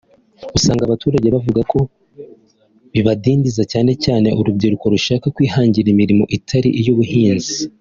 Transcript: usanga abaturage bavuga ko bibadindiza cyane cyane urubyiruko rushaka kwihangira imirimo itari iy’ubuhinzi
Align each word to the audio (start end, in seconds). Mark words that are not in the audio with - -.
usanga 0.57 0.81
abaturage 0.85 1.27
bavuga 1.35 1.61
ko 1.71 1.79
bibadindiza 2.93 3.63
cyane 3.71 3.91
cyane 4.03 4.27
urubyiruko 4.39 4.85
rushaka 4.93 5.25
kwihangira 5.35 5.87
imirimo 5.93 6.23
itari 6.37 6.69
iy’ubuhinzi 6.79 7.57